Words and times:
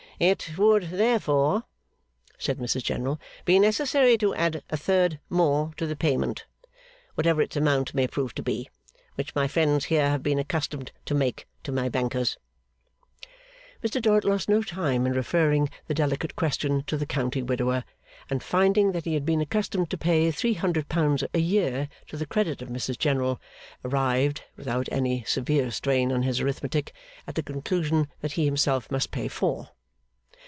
'It 0.23 0.55
would 0.55 0.83
therefore,' 0.91 1.63
said 2.37 2.59
Mrs 2.59 2.83
General, 2.83 3.19
'be 3.43 3.57
necessary 3.57 4.19
to 4.19 4.35
add 4.35 4.61
a 4.69 4.77
third 4.77 5.19
more 5.31 5.71
to 5.77 5.87
the 5.87 5.95
payment 5.95 6.45
(whatever 7.15 7.41
its 7.41 7.55
amount 7.55 7.95
may 7.95 8.05
prove 8.05 8.35
to 8.35 8.43
be), 8.43 8.69
which 9.15 9.33
my 9.33 9.47
friends 9.47 9.85
here 9.85 10.11
have 10.11 10.21
been 10.21 10.37
accustomed 10.37 10.91
to 11.05 11.15
make 11.15 11.47
to 11.63 11.71
my 11.71 11.89
bankers'.' 11.89 12.37
Mr 13.83 13.99
Dorrit 13.99 14.23
lost 14.23 14.47
no 14.47 14.61
time 14.61 15.07
in 15.07 15.13
referring 15.13 15.67
the 15.87 15.95
delicate 15.95 16.35
question 16.35 16.83
to 16.85 16.97
the 16.97 17.07
county 17.07 17.41
widower, 17.41 17.83
and 18.29 18.43
finding 18.43 18.91
that 18.91 19.05
he 19.05 19.15
had 19.15 19.25
been 19.25 19.41
accustomed 19.41 19.89
to 19.89 19.97
pay 19.97 20.29
three 20.29 20.53
hundred 20.53 20.87
pounds 20.87 21.23
a 21.33 21.39
year 21.39 21.89
to 22.05 22.15
the 22.15 22.27
credit 22.27 22.61
of 22.61 22.69
Mrs 22.69 22.99
General, 22.99 23.41
arrived, 23.83 24.43
without 24.55 24.87
any 24.91 25.23
severe 25.23 25.71
strain 25.71 26.11
on 26.11 26.21
his 26.21 26.39
arithmetic, 26.41 26.93
at 27.25 27.33
the 27.33 27.41
conclusion 27.41 28.07
that 28.21 28.33
he 28.33 28.45
himself 28.45 28.91
must 28.91 29.09
pay 29.09 29.27
four. 29.27 29.69